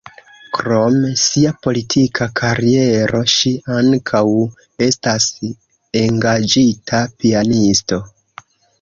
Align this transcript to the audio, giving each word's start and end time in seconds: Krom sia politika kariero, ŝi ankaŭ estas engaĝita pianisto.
Krom 0.57 0.95
sia 1.23 1.51
politika 1.67 2.27
kariero, 2.39 3.21
ŝi 3.35 3.53
ankaŭ 3.77 4.25
estas 4.89 5.31
engaĝita 6.05 7.07
pianisto. 7.23 8.07